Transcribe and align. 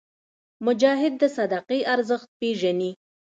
مجاهد 0.65 1.13
د 1.21 1.23
صدقې 1.37 1.79
ارزښت 1.93 2.29
پېژني. 2.39 2.91